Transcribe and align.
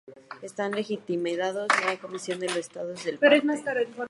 Están 0.41 0.71
legitimados 0.71 1.67
la 1.85 1.95
Comisión 1.99 2.39
y 2.43 2.47
los 2.47 2.55
Estados 2.57 3.03
parte. 3.19 3.39